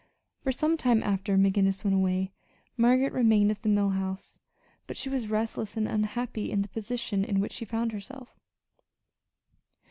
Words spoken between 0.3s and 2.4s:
For some time after McGinnis went away,